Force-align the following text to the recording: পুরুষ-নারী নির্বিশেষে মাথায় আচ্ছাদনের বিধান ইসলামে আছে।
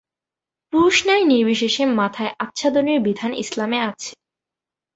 পুরুষ-নারী 0.73 1.23
নির্বিশেষে 1.25 1.83
মাথায় 1.99 2.31
আচ্ছাদনের 2.39 2.99
বিধান 3.01 3.31
ইসলামে 3.33 3.79
আছে। 3.81 4.11